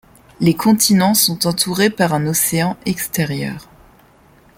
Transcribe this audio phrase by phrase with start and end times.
[0.39, 3.69] Les continents sont entourés par un océan extérieur.